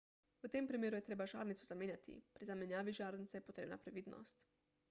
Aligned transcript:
v 0.43 0.47
tem 0.53 0.67
primeru 0.69 0.95
je 0.99 1.05
treba 1.09 1.27
žarnico 1.33 1.67
zamenjati 1.69 2.17
pri 2.39 2.49
zamenjavi 2.53 2.97
žarnice 3.01 3.37
je 3.39 3.47
potrebna 3.51 3.83
previdnost 3.85 4.47